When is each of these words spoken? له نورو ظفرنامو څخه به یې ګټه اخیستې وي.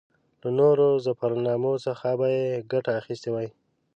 له 0.41 0.49
نورو 0.59 0.87
ظفرنامو 1.05 1.73
څخه 1.85 2.09
به 2.19 2.27
یې 2.37 2.47
ګټه 2.71 2.91
اخیستې 2.99 3.29
وي. 3.33 3.49